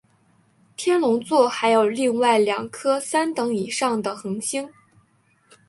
[0.75, 4.67] 天龙座还有另外两颗三等以上的恒星。